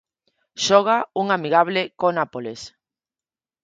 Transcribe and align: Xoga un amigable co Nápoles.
Xoga 0.65 0.97
un 1.21 1.27
amigable 1.37 1.81
co 1.99 2.07
Nápoles. 2.17 2.61